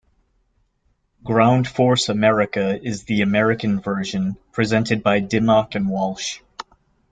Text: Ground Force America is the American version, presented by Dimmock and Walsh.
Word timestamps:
Ground 1.23 1.67
Force 1.67 2.09
America 2.09 2.75
is 2.83 3.03
the 3.03 3.21
American 3.21 3.79
version, 3.79 4.35
presented 4.51 5.03
by 5.03 5.19
Dimmock 5.19 5.75
and 5.75 5.87
Walsh. 5.91 6.39